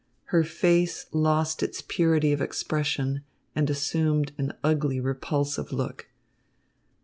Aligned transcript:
Her 0.33 0.43
face 0.43 1.05
lost 1.11 1.61
its 1.61 1.83
purity 1.83 2.33
of 2.33 2.41
expression 2.41 3.23
and 3.55 3.69
assumed 3.69 4.31
an 4.39 4.51
ugly, 4.63 4.99
repulsive 4.99 5.71
look. 5.71 6.09